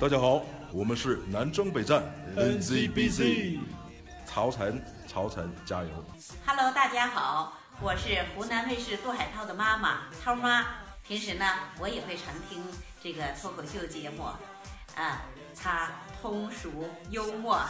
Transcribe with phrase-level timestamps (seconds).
[0.00, 0.40] 大家好，
[0.72, 2.02] 我们是南征北战
[2.34, 3.58] NZBC，
[4.24, 5.88] 曹晨，曹晨加油
[6.46, 7.52] ！Hello，大家好，
[7.82, 10.64] 我是湖南卫视杜海涛的妈妈涛妈。
[11.06, 11.44] 平时呢，
[11.78, 12.64] 我也会常听
[13.02, 14.22] 这个脱口秀节目，
[14.96, 15.20] 啊，
[15.54, 15.90] 他
[16.22, 17.60] 通俗幽默，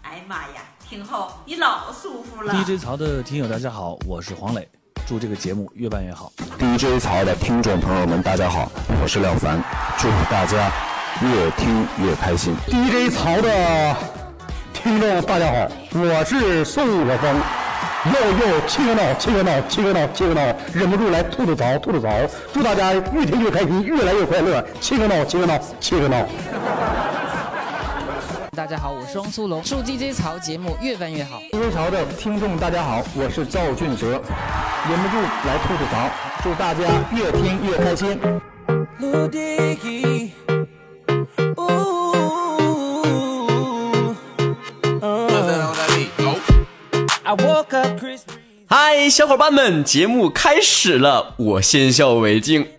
[0.00, 2.54] 哎妈呀，听后你老舒服了。
[2.54, 4.66] DJ 曹的听友大家好，我是黄磊，
[5.06, 6.32] 祝这个节目越办越好。
[6.58, 8.70] DJ 曹的听众朋友们大家好，
[9.02, 9.62] 我是廖凡，
[9.98, 10.72] 祝大家
[11.20, 12.54] 越听越开心。
[12.66, 13.96] DJ 曹的
[14.72, 17.40] 听众大家好，我是宋晓峰。
[18.06, 20.40] 又又七个闹，七个闹，七个闹，七个闹，
[20.74, 22.08] 忍不住来吐吐槽，吐吐槽。
[22.52, 24.62] 祝大家越听越开心，越来越快乐。
[24.78, 26.16] 七个闹，七个闹，七个闹。
[28.54, 31.40] 大家好，我是汪苏泷，祝 DJ 潮节目越办越好。
[31.50, 34.20] DJ 潮的听众大家好，我是赵俊哲，
[34.88, 36.08] 忍不住来吐吐槽，
[36.40, 38.16] 祝大家越听越开心。
[48.68, 52.68] 嗨，小伙伴们，节目开始了，我先笑为敬。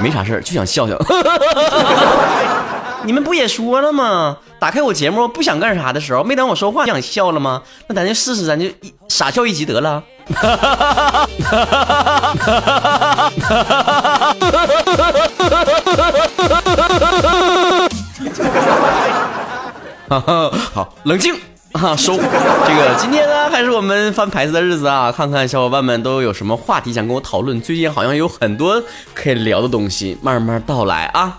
[0.00, 0.98] 没啥事儿，就想笑笑。
[3.04, 4.38] 你们不也说了吗？
[4.58, 7.62] 打开我节目不想干啥的时候，没等我说话就想笑了吗？
[7.88, 8.66] 那咱就试试，咱就
[9.08, 10.02] 傻笑一集得了。
[20.08, 21.34] 好，冷静。
[21.72, 25.10] 啊，收这个今天呢，还是我们翻牌子的日子啊！
[25.10, 27.58] 看看小伙伴们都有什么话题想跟我讨论。
[27.62, 28.82] 最近好像有很多
[29.14, 31.38] 可以聊的东西，慢慢道来啊。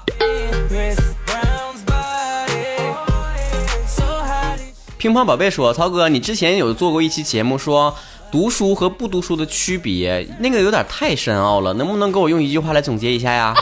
[5.04, 7.94] 乒乓宝贝说：“曹哥，你之前有做过一期节目，说
[8.32, 13.54] 读书和不读书的区别，那个有点太深奥了，能不能给我用一句话来总结一下呀？”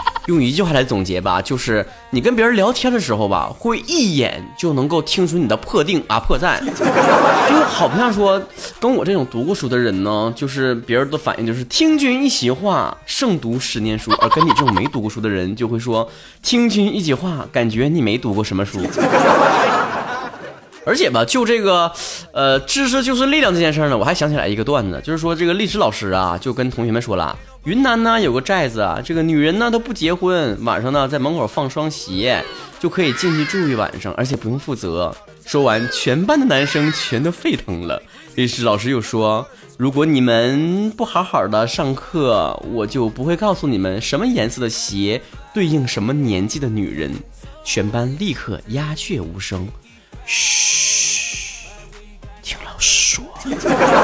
[0.28, 8.42] 用一句话来总结吧，就是你跟别人聊天的时候吧，会一眼就能够听出你的破定啊破绽，就好不像说
[8.80, 16.10] 跟我这种读过书的人呢，就是别人的反应就是听君一席话，胜读十年书，而跟你这种没读过书的人就会说
[16.42, 18.80] 听君一席话，感觉你没读过什么书。
[20.88, 21.92] 而且吧，就这个，
[22.32, 32.42] 呃，知识就是力量这件事呢，我还想起来一个段子，就是说这个历史老师啊，就跟同学们说了，云南呢有个寨子啊，这个女人呢都不结婚，晚上呢在门口放双鞋，
[32.80, 35.14] 就可以进去住一晚上，而且不用负责。
[35.44, 38.02] 说完，全班的男生全都沸腾了。
[38.36, 45.20] 历史老师又说，如果你们不好好的上课，我就不会告诉你们什么颜色的鞋
[45.52, 47.12] 对应什么年纪的女人。
[47.62, 49.68] 全班立刻鸦雀无声。
[50.30, 51.66] 嘘，
[52.42, 53.24] 听老师说。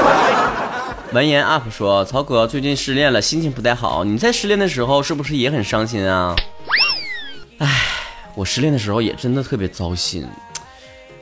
[1.13, 4.03] 闻言 UP 说：“曹哥最近失恋了，心情不太好。
[4.03, 6.35] 你在失恋的时候是不是也很伤心啊？”
[7.59, 7.67] 哎，
[8.33, 10.27] 我失恋的时候也真的特别糟心。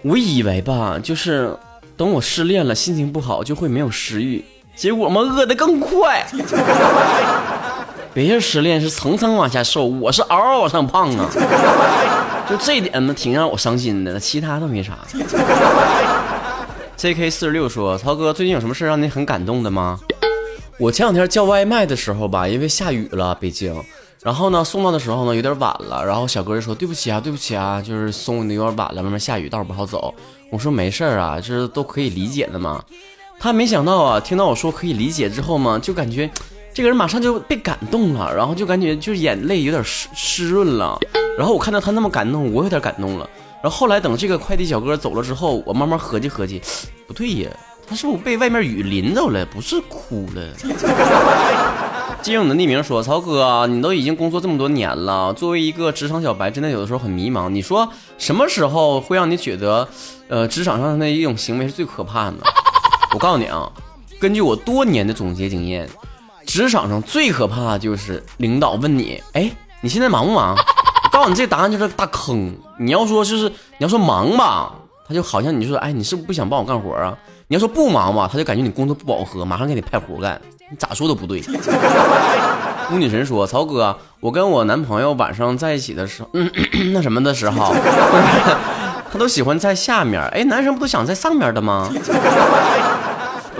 [0.03, 1.53] 我以为吧，就是
[1.97, 6.25] 等我失恋了，心情不好就会没有食欲，结果嘛，饿得更快。
[8.15, 11.29] 别人失恋是蹭蹭往下瘦，我是嗷嗷往上胖啊。
[12.49, 14.97] 就这点呢，挺让我伤心的，其他都没啥。
[16.97, 19.99] J K 四十六说：“曹哥，最近有什么事让你很感动的吗？”
[20.79, 23.75] 我前两天叫外卖的时候吧，因为下雨了，北京，
[24.21, 30.13] 然后呢送到的时候呢有点晚了，然后小哥就说：“对不起啊，对不起啊，就是送的有点晚了，外面下雨，道不好走。”
[30.51, 32.83] 我说：“没事儿啊，这都可以理解的嘛。”
[33.39, 36.29] 他没想到啊，听到我说可以理解之后嘛，就感觉。
[36.73, 40.97] 这个人马上就被感动了，然后就感觉就是眼泪有点湿湿润了。
[41.37, 43.29] 然后我看到他那么感动，我有点感动了。
[43.61, 46.61] 然后后来等这个快递小哥走了之后，我慢慢合计合计，
[47.07, 47.49] 不对呀，
[47.87, 49.45] 他是不是被外面雨淋着了？
[49.45, 50.41] 不是哭了。
[52.21, 57.49] 借用的匿名说：“曹哥，你都已经工作这么多年了，作为一个职场小白，真的有的时候很迷茫。
[57.49, 59.87] 你说什么时候会让你觉得，
[60.27, 62.37] 呃，职场上的一种行为是最可怕的？
[63.13, 63.69] 我告诉你啊，
[64.19, 65.87] 根据我多年的总结经验。”
[66.45, 70.55] 职场上最可怕的就是领导问你，哎，你现在忙不忙？
[71.03, 72.55] 我告诉你，这答案就是大坑。
[72.79, 74.73] 你要说就是你要说忙吧，
[75.07, 77.17] 他就好像你就说，哎，你是不是不想帮我干活啊？
[77.47, 80.39] 你要说不忙吧，他就感觉你工作不饱和，马上给你派活干。
[80.71, 81.43] 你咋说都不对。
[82.91, 86.29] 巫女神说，曹哥，我跟我男朋友晚上在一起的时候，
[86.93, 87.73] 那什么的时候，
[89.11, 90.21] 他都喜欢在下面。
[90.29, 91.89] 哎，男生不都想在上面的吗？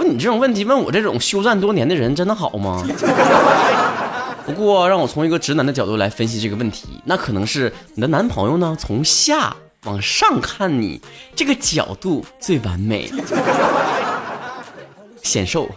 [0.04, 2.84] 你这种问题问我这种休战多年的人真的好吗？
[4.46, 11.00] 不过让我从一个直男的角度来分析这个问题，那可能是你的男朋友呢从下往上看你
[11.34, 13.10] 这个角度最完美，
[15.22, 15.68] 显瘦。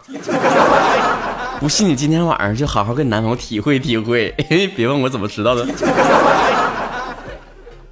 [1.59, 4.29] 不信你今天晚上就好好跟你男朋友体会体会。
[4.75, 5.65] 别问我怎么知道的。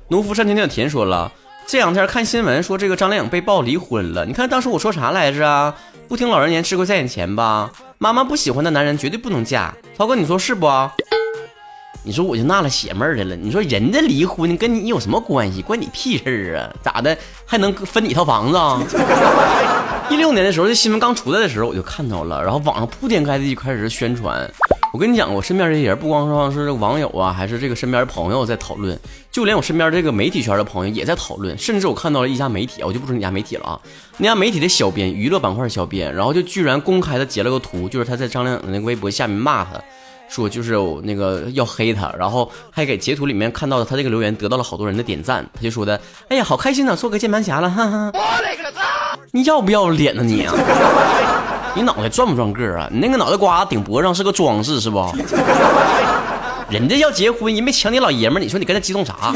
[0.10, 1.32] 农夫山泉的田说了，
[1.66, 4.24] 这两天看新闻说这个张靓颖被曝离婚了。
[4.26, 5.74] 你看当时我说啥来着啊？
[6.08, 7.72] 不听老人言，吃亏在眼前吧。
[7.98, 9.74] 妈妈不喜欢的男人绝对不能嫁。
[9.98, 10.68] 涛哥，你说是不？
[12.04, 13.36] 你说我就纳了邪闷儿的了。
[13.36, 15.64] 你说人家离婚跟你有什么关系？
[15.64, 16.70] 关你屁事儿啊？
[16.84, 17.18] 咋的？
[17.46, 18.80] 还能分你一套房子啊？
[20.12, 24.48] 一六年的时候，这新闻刚出来的时候，我就看到了，然后网上铺天盖地就开始宣传。
[24.96, 28.98] 我跟你讲，我身边这些人不光说是网友啊，还是这个身边的朋友在讨论，
[29.30, 31.58] 就连我身边这个媒体圈的朋友也在讨论。
[31.58, 33.82] 甚至我看到了一家媒体，我就不说哪家媒体了啊，
[34.18, 39.72] 那家媒体的小编，娱乐板块小编，然后就居然公开的截了个图，就是他在张靓颖的那个微博下面骂他。
[40.30, 46.00] 说就是那个要黑他，然后还给截图里面看到的他这个留言得到了好多人的点赞，他就说的，
[46.30, 48.12] 哎呀，好开心呐，做个键盘侠了，哈哈。
[48.14, 48.80] 我勒个操！
[49.32, 50.54] 你要不要脸呢你啊？
[51.76, 52.90] 你脑袋转不转个啊？
[52.92, 55.06] 你那个脑袋瓜顶脖上是个装饰是不？
[56.72, 59.36] 人家要结婚，人没抢你老爷们儿，你说你跟他激动啥？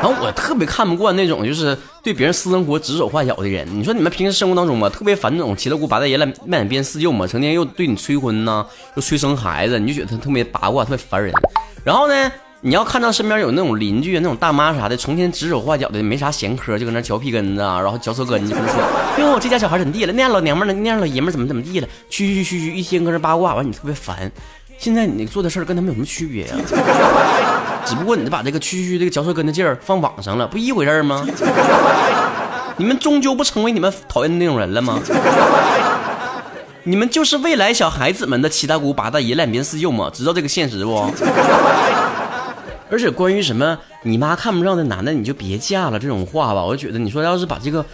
[0.00, 3.66] 然后我特别看不惯那种就是对别人私生活指手画脚的人。
[3.70, 8.64] 你说你们平时生活当中吧，特别烦那种七大姑八大姨来卖脸变四舅嘛，成天又对你催婚呐，
[8.96, 11.32] 又催生孩子，你就觉得他特别八卦，特别烦人。
[11.84, 18.74] 然后呢，你要看到身边有那种邻居、那种大妈啥的，成天指手画脚的，没啥闲嗑，就搁那嚼屁根子啊，然后嚼舌根子，就跟说
[19.22, 20.12] ：“哟，这家小孩怎么地了？
[20.12, 20.80] 那样老娘们儿呢？
[20.82, 21.86] 那样老爷们儿怎么怎么地了？
[22.10, 24.30] 去去去去，一天搁那八卦，完你特别烦。
[24.76, 26.56] 现在你做的事儿跟他们有什么区别呀？
[27.84, 31.24] 只不过你把这个区区这个嚼舌根的劲儿放网上了，不一回事吗？
[32.76, 34.98] 你们终究不成为你们讨厌的那种人了吗？
[36.82, 40.10] 你们就是未来小孩子们的七大姑八大姨烂边四舅吗？
[40.12, 41.08] 知道这个现实不？
[42.90, 47.84] 而且关于什么你妈看不上的男的你就别嫁了这种话吧，我觉得你说要是把这个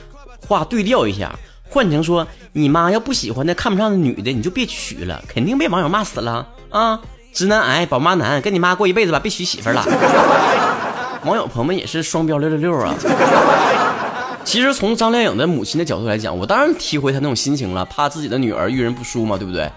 [0.47, 1.37] 话对调一下，
[1.69, 7.01] 换成说你妈要不喜欢的看不上的女的你就别娶了，肯定被网友骂死了啊！
[7.33, 9.85] 直男癌宝妈男，跟你妈过一辈子吧，别娶媳妇了。
[11.25, 12.95] 网友朋友们也是双标六六六啊！
[14.45, 19.69] 其实从张靓颖的母亲的角度来讲，我当然体会她那种心情了，怕自己的女儿遇人不淑嘛，对不对？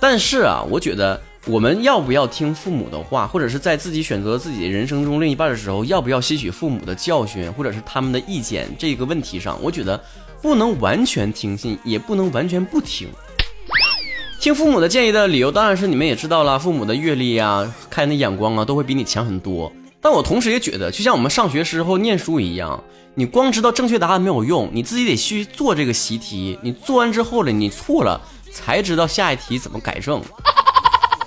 [0.00, 10.02] 但是啊，我觉得我们要不要听父母的话，或者是在自己选择自己人生中另一半的时候，要不要吸取父母的教训，或者是他们的意见这个问题上，我觉得
[10.40, 13.08] 不能完全听信，也不能完全不听。
[14.40, 19.70] 听父母的建议的理由，当然是你们也知道了，父母的阅历啊，看的眼光啊，都会比你强很多。
[20.00, 22.82] 但我同时也觉得，就像我们上学时候念书一样，
[23.14, 26.58] 你光知道正确答案没有用，你自己得去做这个习题。
[26.62, 28.18] 你做完之后了，你错了
[28.50, 30.22] 才知道下一题怎么改正。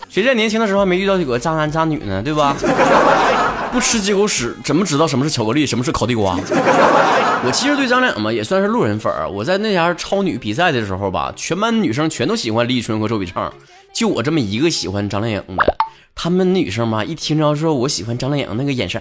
[0.09, 2.21] 谁在年轻的时候还没遇到几个渣男渣女呢？
[2.23, 2.55] 对吧？
[3.71, 6.37] 不吃鸡狗屎，怎么知道什么是巧克力，什么是烤地瓜？
[7.45, 9.29] 我其实对张靓颖嘛也算是路人粉儿。
[9.29, 13.53] 我在那家超女比赛的时候吧，全班女生全都喜欢李宇春和周笔畅，
[13.93, 15.77] 就我这么一个喜欢张靓颖的。
[16.15, 18.99] 她们女生嘛，一听着说我喜欢张靓颖，那个眼神，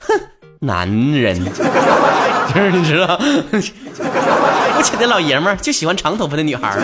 [0.00, 0.12] 哼，
[0.60, 1.42] 男人，
[2.52, 6.82] 就是你知道，肤浅的老爷们儿就喜欢长头发的女孩儿。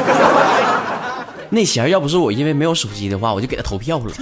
[1.54, 4.12] 那前要不是我因为没有手机的话，我就给他投票了。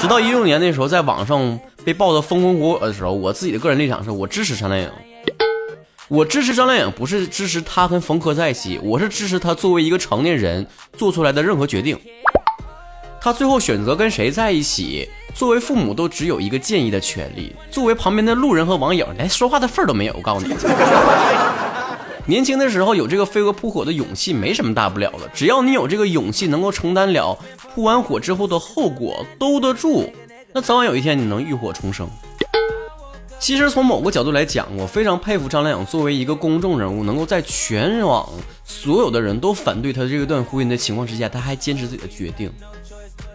[0.00, 4.90] 直到一六年那时候，在网上被爆得风风火火的时候，我自己的个人立场是我支持张靓颖。
[6.08, 10.66] 我支持张靓颖，不是支持她跟冯轲在一起，我是支持她作为一个成年人
[10.96, 11.98] 做出来的任何决定。
[13.20, 20.14] 她最后选择跟谁在一起，作为父母都只有一个建议的权利，作为旁边的路人和网友，连说话的份儿都没有。
[20.14, 20.54] 我告诉你，
[22.26, 27.38] 年轻的时候有这个飞蛾扑火的勇气，没什么大不了的，只要你有这个勇气，能够承担了
[27.74, 30.10] 扑完火之后的后果，兜得住，
[30.54, 32.08] 那早晚有一天你能浴火重生。
[33.38, 38.26] 其实从某个角度来讲，我非常佩服张靓颖作为一个公众人物，能够在全网
[38.64, 42.50] 所有的人都反对她这一段婚姻的情况之下，她还坚持自己的决定。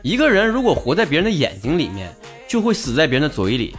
[0.01, 2.11] 一个人如果活在别人的眼睛里面，
[2.47, 3.75] 就会死在别人的嘴里。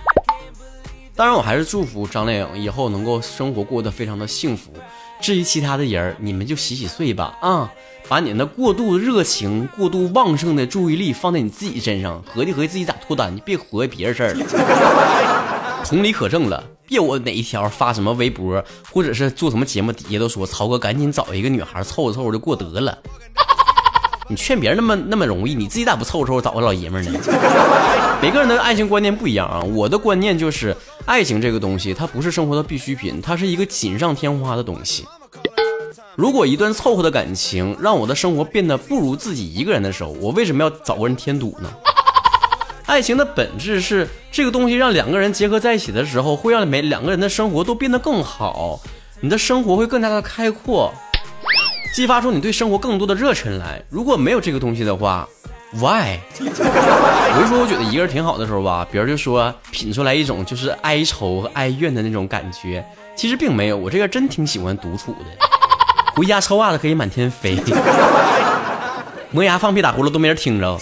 [1.16, 4.70] 当然，我还是祝福张靓颖以后能够生活过得非常的幸福。
[5.20, 7.70] 至于其他的人，你们就洗洗睡吧啊！
[8.08, 15.80] 把你那过度热情、过度旺盛的注意力放在你自己身上，合计合计自己咋脱单，你别活别人事儿了。
[15.86, 22.98] 同理可证了，别我哪一条发什么微博，或者是做什么节目底下都说曹哥赶紧找一个女孩凑合凑合就过得了。
[24.30, 27.18] 你劝别人那么那么容易，你自己咋不凑合凑合找个老爷们呢？
[28.22, 29.60] 每个人的爱情观念不一样啊。
[29.74, 35.04] 我的观念就是，爱情这个东西，它不是生活的必需品，它是一个锦上添花的东西。
[36.14, 41.68] 如果一段凑合的感情让我的生活变得不如自己一个人的时候，我为什么要找个人添堵呢？
[42.86, 48.78] 爱情的本质是这个东西让两个人结合在一起的时候，会让每两个人的生活都变得更好，
[49.20, 50.94] 你的生活会更加的开阔。
[51.92, 53.82] 激发出你对生活更多的热忱来。
[53.90, 55.28] 如果没有这个东西的话
[55.74, 56.18] ，why？
[56.38, 62.84] 我一说我觉得一个人挺好的时候吧，别人就说品出来一种就是哀愁和哀怨的那种感觉。
[63.16, 65.26] 其实并没有，我这个真挺喜欢独处的。
[66.14, 67.56] 回家臭袜子可以满天飞，
[69.32, 70.78] 磨牙放屁打呼噜都没人听着。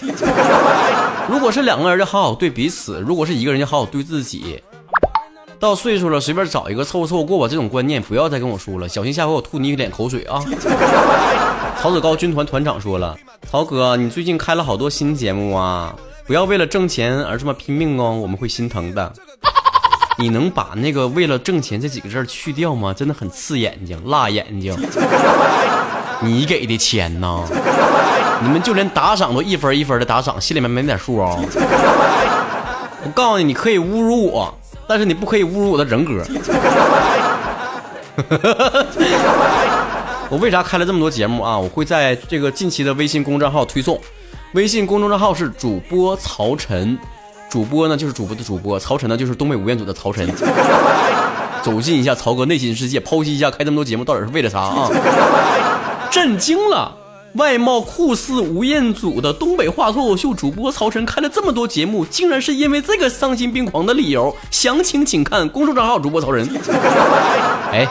[1.28, 4.62] 如果是两个人就好好对彼此，如果是一个人就好好对自己。
[5.60, 7.48] 到岁数了，随便找一个凑合凑合过吧。
[7.48, 10.40] 这种观念不要再跟我说了，小心下回我吐你一脸口水啊！
[11.80, 13.16] 曹子高军团团长说了，
[13.50, 15.94] 曹哥，你最近开了好多新节目啊，
[16.26, 19.12] 不要为了挣钱而这么拼命哦，我们会心疼的。
[20.16, 22.92] 你能把那个为了挣钱这几个字去掉吗？
[22.92, 24.76] 真的很刺眼睛，辣眼睛。
[26.20, 27.44] 你给的钱呢？
[28.42, 31.36] 你们就连打赏都一分一分的打赏，心里面没点数啊？
[33.04, 34.52] 我告诉你，你可以侮辱我。
[34.88, 36.24] 但是你不可以侮辱我的人格。
[40.30, 41.56] 我为啥开了这么多节目啊？
[41.56, 44.00] 我会在这个近期的微信公众号推送，
[44.54, 46.98] 微信公众账号是主播曹晨，
[47.48, 50.28] 主播呢就是主播的主播，曹晨呢就是东北吴彦祖的曹晨。
[51.62, 54.88] 走进一下曹哥内心世界，剖析一下开这么多节目到底是为了啥啊？
[56.10, 56.94] 震惊了。
[57.38, 64.34] 外貌酷似吴彦祖的东北话脱口秀主播曹晨看了这么多节目，竟然是因为这个丧心病狂的理由。
[64.50, 66.44] 详情请看公众账号主播曹晨。
[67.72, 67.86] 哎，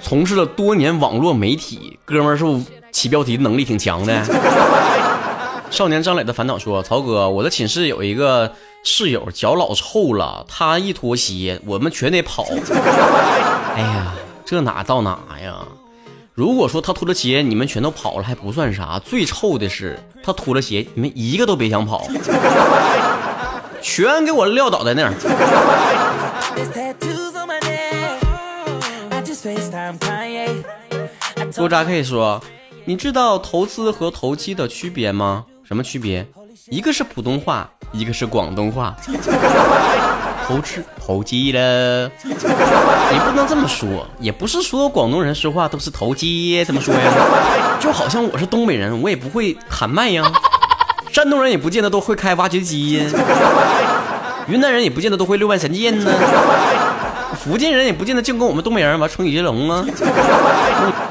[0.00, 4.24] 从事了多年网络媒体，哥们儿是不起标题能力挺强的？
[5.68, 8.52] 少年张磊的烦恼说：“曹哥，我的寝室有一个
[8.84, 12.46] 室友脚老臭了，他一脱鞋，我们全得跑。
[13.74, 14.12] 哎呀，
[14.44, 15.56] 这哪到哪呀？”
[16.42, 22.04] 如果说他脱了鞋，你们全都跑了还不算啥，最臭的是他脱了鞋，你们一个都别想跑，
[23.80, 25.12] 全给我撂倒在那儿。
[31.54, 32.42] 多扎 K 说
[32.86, 35.44] ：“你知道投资和投机的区别吗？
[35.62, 36.26] 什么区别？
[36.66, 38.96] 一个是普通话，一个是广东话。”
[40.46, 47.00] 投吃投机了，你不能这么说，也不是说广东人说话都是投机，怎么说呀？
[47.80, 50.30] 就好像我是东北人，我也不会喊麦呀。
[51.12, 53.04] 山东人也不见得都会开挖掘机呀，
[54.48, 56.10] 云南人也不见得都会六万神剑呢，
[57.36, 59.84] 福建人也不见得净跟我们东北人玩成语接龙啊。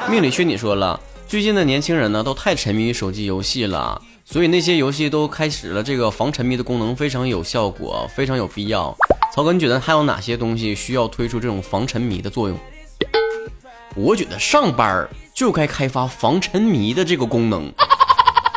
[0.09, 8.95] 命里缺你说了，最近的年轻人呢都太沉迷于手机游戏了，所以那些游戏都开始了这个防沉迷的功能，非常有效果，非常有必要。
[9.33, 12.59] 曹哥，你觉得还有哪些东西需要推出这种防沉迷的作用？
[13.95, 17.71] 我觉得上班就该开发防沉迷的这个功能。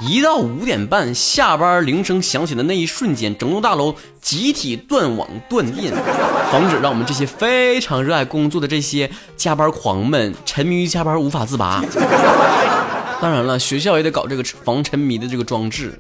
[0.00, 5.94] 一到五点半下班铃声响起的那一瞬间，整栋大楼集体断网断电，
[6.50, 11.80] 防止让我们这些非常热爱工作的这些加班狂们沉迷于加班无法自拔。
[13.20, 15.96] 当然了，学校也得搞这个防沉迷的这个装置。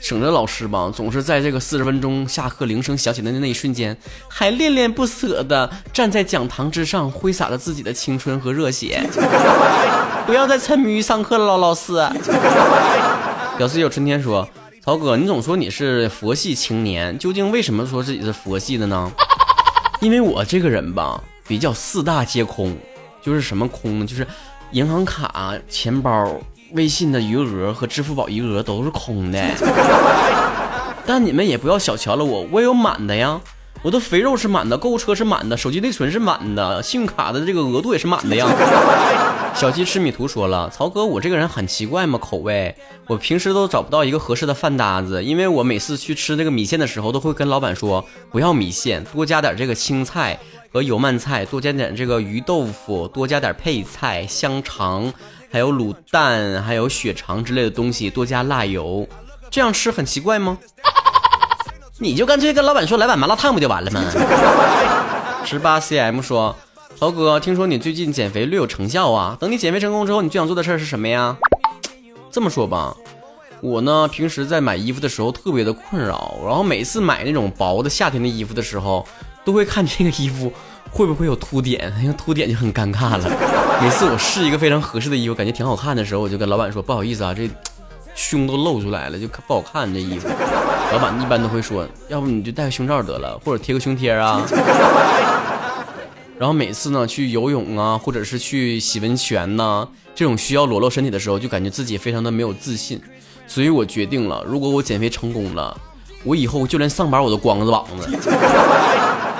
[0.00, 3.96] 省着老师吧，总是在这个四十分钟下课铃声响起的那一瞬间，
[4.28, 9.02] 还恋恋不舍的站在讲堂之上，挥洒着自己的青春和热血。
[10.26, 11.92] 不要再沉迷于上课了，老老师。
[13.56, 14.46] 表示有春天说
[14.84, 19.10] ：“曹哥，你总说你是佛系青年，究竟为什么说自己是佛系的呢？”
[20.00, 22.76] 因为我这个人吧，比较四大皆空，
[23.22, 24.06] 就是什么空呢？
[24.06, 24.26] 就是
[24.72, 26.30] 银行卡、钱包。
[26.76, 29.42] 微信的余额和支付宝余额都是空的，
[31.04, 33.40] 但你们也不要小瞧了我，我也有满的呀，
[33.82, 38.46] 我的肥肉是满的，购物车是满的，手机内存是满的，信用卡的这个额度也是满的呀。
[39.54, 42.74] 小鸡吃米图说了，曹哥，我这个人很奇怪嘛，口味，
[43.06, 50.38] 我平时都找不到一个合适的饭搭子，因为我每次去吃那个米线的时候，都会跟老板说不要米线，多加点这个青菜
[50.70, 55.10] 和油麦菜，多加点这个鱼豆腐，多加点配菜，香肠。
[55.50, 59.06] 还有卤蛋，还有血肠之类的东西，多加辣油，
[59.50, 60.58] 这样吃很奇怪吗？
[61.98, 64.02] 你就干脆跟老板说来碗麻辣烫不就完了吗？
[65.46, 66.54] 十八 cm 说，
[66.98, 69.36] 豪哥，听说你最近减肥略有成效啊？
[69.40, 71.36] 等你减肥成功之后，你最想做的事儿是什么呀？
[72.30, 72.94] 这么说吧，
[73.62, 79.06] 我呢平时在买衣服的时候特别的困扰，然后每次买那种薄的夏天的衣服的时候，
[79.44, 80.52] 都会看这个衣服。
[80.88, 81.92] 会不会有凸点？
[82.00, 83.24] 因为凸点就很尴尬了。
[83.82, 87.48] 每次我试一个非常合适的衣服，感觉挺好看的时候，我就跟老板说：“不好意思啊，这
[88.14, 90.28] 胸都露出来了，就不好看这衣服。”
[90.92, 94.42] 老板一般都会说：“要不你就戴个胸罩得了，或者贴个胸贴啊。
[96.38, 103.00] ”然后每次呢去游泳啊，或者是去洗温泉呐，这种需要裸露身体的时候，就感觉自己非常的没有自信。
[103.46, 105.78] 所以我决定了，如果我减肥成功了，
[106.24, 108.08] 我以后就连上班我都光着膀子。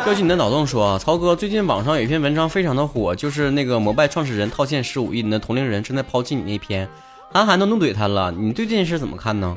[0.06, 6.88] 调进你的脑洞说，曹哥，最近网上有一篇文章非常的火，就是那个摩拜创始人套现十五亿，你的同龄人正在抛弃你那篇，
[7.32, 9.56] 韩寒都怒怼他了，你对这件事怎么看呢？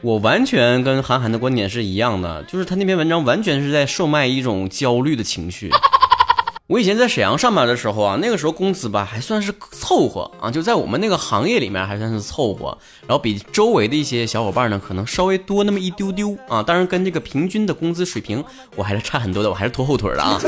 [0.00, 5.70] 我完全跟韩寒的观点是一样的，就是他那篇文章完全是在售卖一种焦虑的情绪。
[6.68, 18.44] 我以前在沈阳上班的时候啊，那个时候工资吧还算是凑合啊，就在我们那个行业里面还算是凑合，然后比周围的一些小伙伴呢可能稍微多那么一丢丢啊，当然跟这个平均的工资水平
[18.76, 20.38] 我还是差很多的，我还是拖后腿的啊。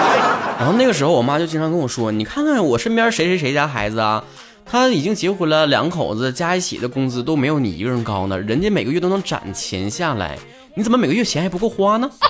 [0.60, 4.22] 然后那个时候我妈就经常跟我说，你看看我身边谁谁谁家孩子啊，
[4.66, 10.38] 他已经结婚了，两口子加一起的工资都没有你一个人高呢，人家每个月都能攒钱下来，
[10.74, 12.10] 你怎么每个月钱还不够花呢？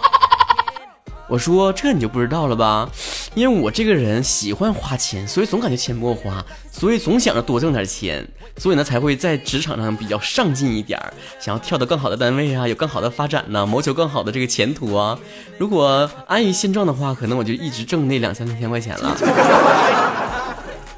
[1.29, 2.89] 我说这你就不知道了吧，
[3.35, 8.27] 因为我这个人喜欢花钱，所以总感觉钱不够花，所以总想着多挣点钱，
[8.59, 15.19] 所以呢才会在职场上比较上进一点儿，想要跳到更好的单位啊，有更好的发展呢，谋求更好的这个前途啊。
[15.57, 19.17] 如果安于现状的话，可能我就一直挣那两三千块钱了。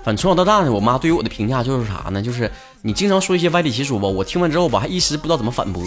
[0.03, 2.21] 反正从小到大呢，我妈对于我的评价就是啥呢？
[2.21, 2.51] 就是
[2.83, 5.83] 你经常说一些歪理邪说吧，我听完之后吧，还一时不知道怎么反驳。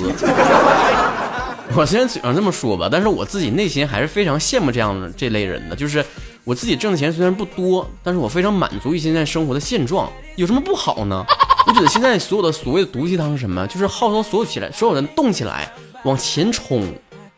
[1.75, 5.75] 我虽然嘴上这么说吧，但是我自己内心还是非常羡慕这样这类人的。
[5.75, 6.03] 就是
[6.47, 11.25] 我自己挣的钱虽然不多，但是我非常满足于现在生活的现状，有什么不好呢？
[11.67, 13.67] 我觉得现在所有的所谓的毒鸡汤是什么？
[13.67, 15.69] 就是号召所有起来，所有人动起来，
[16.05, 16.87] 往前冲，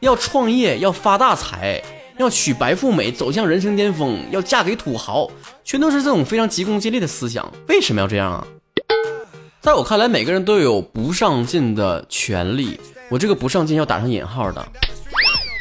[0.01, 1.81] 要创业，要发大财，
[2.19, 5.27] 要娶白富美，走向人生巅峰，要嫁给土豪，
[5.63, 7.51] 全都是这种非常急功近利的思想。
[7.67, 8.45] 为什么要这样啊？
[9.59, 12.79] 在我看来，每个人都有不上进的权利。
[13.09, 14.63] 我这个不上进要打上引号的，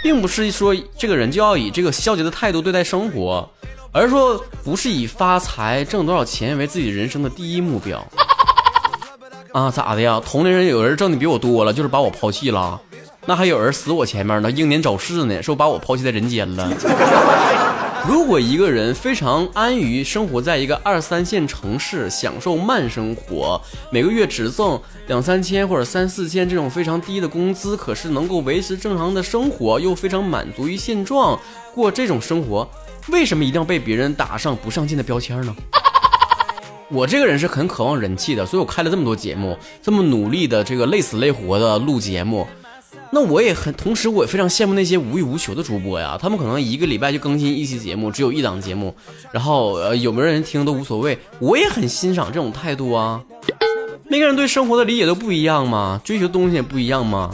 [0.09, 3.47] 并不是说这个人就要以这个消极的态度对待生活，
[3.93, 8.03] 而是说不是以发财挣多少钱为自己人生的第一目标。
[9.53, 10.19] 啊，咋的呀？
[10.25, 12.81] 同龄人有人挣的比我多了，就是把我抛弃了。
[13.27, 16.73] 那还有人死我前面呢，英年早逝呢，说把我抛弃在人间了。
[18.07, 31.39] 如果一个人非常安于生活在一个二三线城市，享受慢生活，每个月只挣两三千或者三四千这种非常低的工资，可是能够维持正常的生活，又非常满足于现状，
[31.75, 32.69] 过这种生活，
[33.09, 35.55] 为什么一定要被别人打上不上进的标签呢？
[36.91, 42.47] 我这个人是很渴望人气的，所以我开了这么多节目，这么努力的这个累死累活的录节目。
[43.11, 48.95] 那我也很，同时我也非常羡慕那些无欲无求的主播呀，他们可能一个礼拜就更新一期节目，只有一档节目，
[49.33, 51.19] 然后呃有没有人听都无所谓。
[51.39, 53.23] 我也很欣赏这种态度啊。
[54.11, 57.31] 每个人对生活的理解都不一样嘛，追求东西也不一样嘛。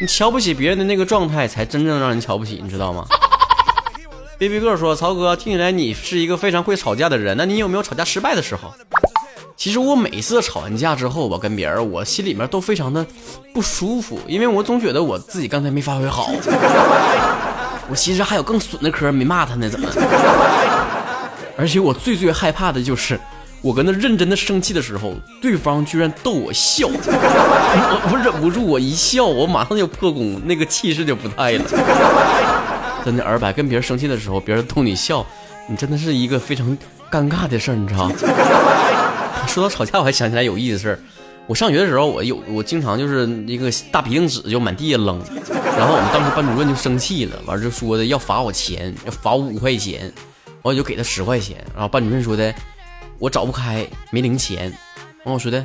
[0.00, 3.04] 你瞧不起别人的那个状态，才真正让人瞧不起，你知道吗？
[4.38, 8.72] baby 哥说，曹哥听起来你是一个非常会吵架的人，那你有没有吵架失败的时候？
[9.62, 13.06] 其实我每次吵完架之后，吧跟别人，我心里面都非常的
[13.54, 16.32] 不舒服，因为我总觉得我自己刚才没发挥好。
[17.88, 19.88] 我其实还有更损的嗑没骂他呢，怎么？
[21.56, 23.16] 而且我最最害怕的就是，
[23.60, 31.64] 我跟他认真的生气的时候，对方居然逗我笑，我 我忍不住，我一笑，我马上就破功，那个气势就不在了。
[33.04, 35.24] 真的，二百跟别人生气的时候，别人逗你笑，
[35.68, 36.76] 你真的是一个非常
[37.08, 38.10] 尴尬的事儿，你知道。
[39.52, 40.98] 说到吵架，我还想起来有意思的事儿。
[41.46, 45.20] 我上学的时候，我有我经常就是一个大笔硬纸就满地下扔，
[45.76, 50.10] 然后我们当时班主任就生气了，完就说的要罚我钱，要罚我五块钱，
[50.62, 51.62] 完我就给他十块钱。
[51.74, 52.54] 然后班主任说的
[53.18, 54.72] 我找不开，没零钱。
[55.24, 55.62] 完我说的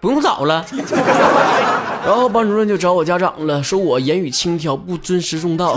[0.00, 0.64] 不用找了。
[2.06, 5.76] 然后班主任就找我家长了，说我言语轻佻，不尊师重道。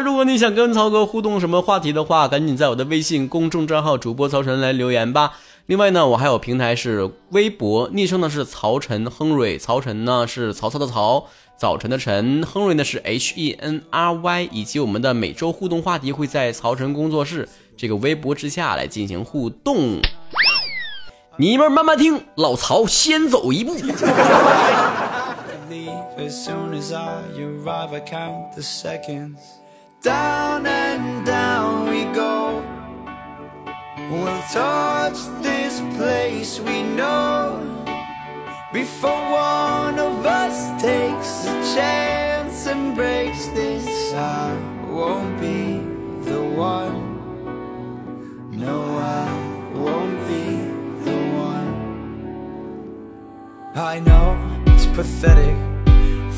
[0.00, 5.32] 如果你想跟曹哥互动什么话题的话，赶紧在我的微信公众账号主播曹晨来留言吧。
[5.66, 20.00] 另外呢，我还有平台是微博，昵称呢是曹晨亨瑞，曹晨呢是曹操的曹，早晨的晨，亨瑞呢是 H E N R Y，以及我们的每周互动话题会在曹晨工作室这个微博之下来进行互动。
[21.36, 23.76] 你们慢慢听，老曹先走一步。
[30.02, 32.64] Down and down we go.
[34.10, 37.60] We'll touch this place we know.
[38.72, 44.56] Before one of us takes a chance and breaks this, I
[44.88, 45.80] won't be
[46.24, 46.96] the one.
[48.52, 49.30] No, I
[49.74, 50.64] won't be
[51.04, 51.74] the one.
[53.74, 54.34] I know
[54.68, 55.58] it's pathetic.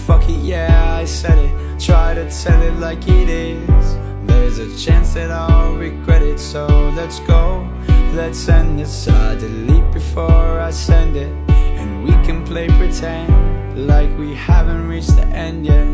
[0.04, 3.96] Fuck it, yeah, I said it try to tell it like it is.
[4.24, 6.66] There's a chance that I'll regret it So
[6.96, 7.68] let's go,
[8.14, 11.32] let's end this I delete before I send it.
[11.50, 15.86] And we can play pretend Like we haven't reached the end yet.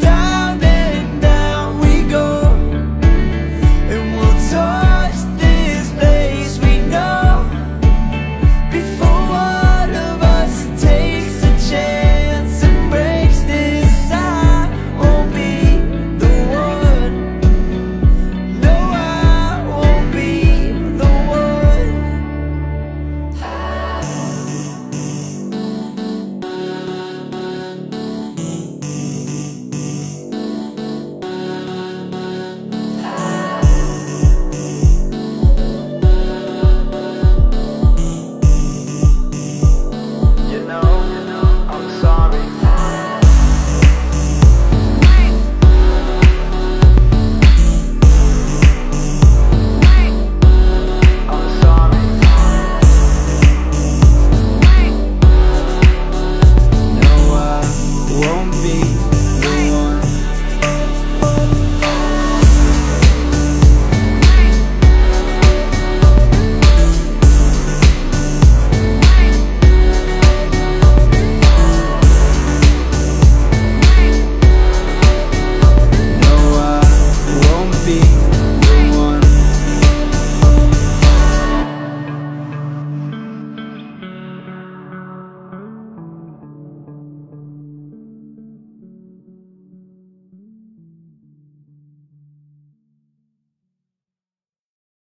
[0.00, 2.45] Down and down we go.